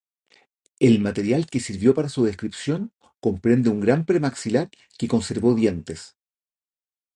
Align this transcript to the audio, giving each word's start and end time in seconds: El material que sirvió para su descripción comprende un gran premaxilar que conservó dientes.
El 0.79 0.99
material 0.99 1.45
que 1.45 1.59
sirvió 1.59 1.93
para 1.93 2.09
su 2.09 2.23
descripción 2.25 2.91
comprende 3.19 3.69
un 3.69 3.81
gran 3.81 4.03
premaxilar 4.07 4.71
que 4.97 5.07
conservó 5.07 5.53
dientes. 5.53 6.17